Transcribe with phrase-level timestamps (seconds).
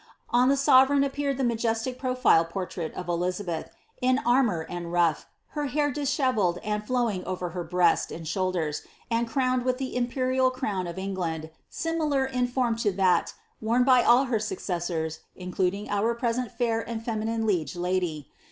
[0.31, 3.69] On the sovereign appeared the majestic profile portrait of Elizabeth,
[4.01, 9.27] in armour and rufif, her hair dishevelled and fiowing over her breast and shoulders, and
[9.29, 14.23] crowned with the imperial crown of England, similar in form to that vera by all
[14.25, 18.27] her successors, including our present fair and feminine liege lady.